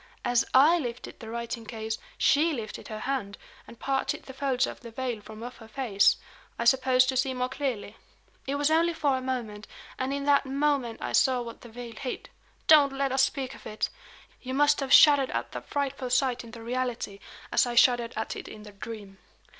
As 0.25 0.43
I 0.51 0.79
lifted 0.79 1.19
the 1.19 1.29
writing 1.29 1.63
case, 1.63 1.99
she 2.17 2.53
lifted 2.53 2.87
her 2.87 3.01
hand, 3.01 3.37
and 3.67 3.77
parted 3.79 4.23
the 4.23 4.33
folds 4.33 4.65
of 4.65 4.79
the 4.79 4.89
veil 4.89 5.21
from 5.21 5.43
off 5.43 5.57
her 5.57 5.67
face 5.67 6.17
I 6.57 6.65
suppose 6.65 7.05
to 7.05 7.15
see 7.15 7.35
more 7.35 7.49
clearly. 7.49 7.97
It 8.47 8.55
was 8.55 8.71
only 8.71 8.95
for 8.95 9.15
a 9.15 9.21
moment; 9.21 9.67
and 9.99 10.11
in 10.11 10.23
that 10.25 10.47
moment 10.47 11.03
I 11.03 11.11
saw 11.11 11.43
what 11.43 11.61
the 11.61 11.69
veil 11.69 11.93
hid. 11.95 12.31
Don't 12.65 12.93
let 12.93 13.11
us 13.11 13.21
speak 13.21 13.53
of 13.53 13.67
it! 13.67 13.89
You 14.41 14.55
must 14.55 14.79
have 14.79 14.91
shuddered 14.91 15.29
at 15.29 15.51
that 15.51 15.67
frightful 15.69 16.09
sight 16.09 16.43
in 16.43 16.49
the 16.49 16.63
reality, 16.63 17.19
as 17.51 17.67
I 17.67 17.75
shuddered 17.75 18.13
at 18.15 18.35
it 18.35 18.47
in 18.47 18.63
the 18.63 18.71
dream. 18.71 19.19